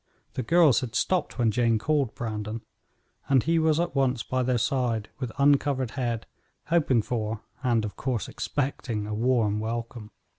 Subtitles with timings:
[0.33, 2.61] The girls had stopped when Jane called Brandon,
[3.29, 6.25] and he was at once by their side with uncovered head,
[6.69, 10.09] hoping for, and, of course, expecting, a warm welcome.